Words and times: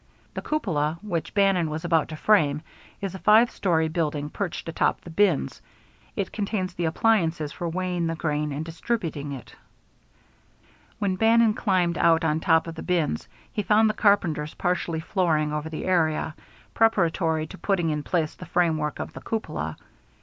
The 0.33 0.41
cupola, 0.41 0.97
which 1.03 1.35
Bannon 1.35 1.69
was 1.69 1.85
about 1.85 2.07
to 2.07 2.15
frame, 2.15 2.63
is 3.01 3.13
a 3.13 3.19
five 3.19 3.51
story 3.51 3.87
building 3.87 4.31
perched 4.31 4.67
atop 4.67 5.01
the 5.01 5.11
bins. 5.11 5.61
It 6.15 6.31
contains 6.31 6.73
the 6.73 6.85
appliances 6.85 7.51
for 7.51 7.69
weighing 7.69 8.07
the 8.07 8.15
grain 8.15 8.51
and 8.51 8.65
distributing 8.65 9.31
it. 9.31 9.55
When 10.97 11.17
Bannon 11.17 11.53
climbed 11.53 11.99
out 11.99 12.25
on 12.25 12.39
top 12.39 12.65
of 12.65 12.73
the 12.73 12.81
bins, 12.81 13.27
he 13.53 13.61
found 13.61 13.91
the 13.91 13.93
carpenters 13.93 14.55
partially 14.55 15.01
flooring 15.01 15.53
over 15.53 15.69
the 15.69 15.85
area, 15.85 16.33
preparatory 16.73 17.45
to 17.45 17.57
putting 17.59 17.91
in 17.91 18.01
place 18.01 18.33
the 18.33 18.47
framework 18.47 18.97
of 18.97 19.13
the 19.13 19.21
cupola. 19.21 19.77